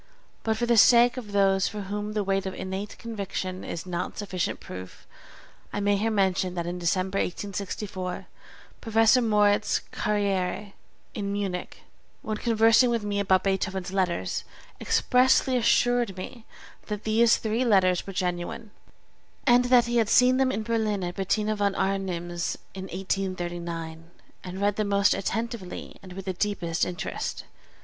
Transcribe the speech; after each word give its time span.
But 0.41 0.57
for 0.57 0.65
the 0.65 0.77
sake 0.77 1.15
of 1.15 1.31
those 1.31 1.67
for 1.67 1.81
whom 1.81 2.13
the 2.13 2.23
weight 2.23 2.47
of 2.47 2.55
innate 2.55 2.97
conviction 2.97 3.63
is 3.63 3.85
not 3.85 4.17
sufficient 4.17 4.59
proof, 4.59 5.05
I 5.71 5.79
may 5.79 5.95
here 5.95 6.09
mention 6.09 6.55
that 6.55 6.65
in 6.65 6.79
December, 6.79 7.19
1864, 7.19 8.25
Professor 8.81 9.21
Moritz 9.21 9.81
Carrière, 9.93 10.73
in 11.13 11.31
Munich, 11.31 11.81
when 12.23 12.37
conversing 12.37 12.89
with 12.89 13.03
me 13.03 13.19
about 13.19 13.43
Beethoven's 13.43 13.93
Letters, 13.93 14.43
expressly 14.81 15.55
assured 15.55 16.17
me 16.17 16.45
that 16.87 17.03
these 17.03 17.37
three 17.37 17.63
letters 17.63 18.07
were 18.07 18.11
genuine, 18.13 18.71
and 19.45 19.65
that 19.65 19.85
he 19.85 19.97
had 19.97 20.09
seen 20.09 20.37
them 20.37 20.51
in 20.51 20.63
Berlin 20.63 21.03
at 21.03 21.13
Bettina 21.15 21.55
v. 21.55 21.65
Arnim's 21.75 22.57
in 22.73 22.85
1839, 22.85 24.09
and 24.43 24.59
read 24.59 24.77
them 24.77 24.87
most 24.87 25.13
attentively 25.13 25.97
and 26.01 26.13
with 26.13 26.25
the 26.25 26.33
deepest 26.33 26.85
interest. 26.87 27.43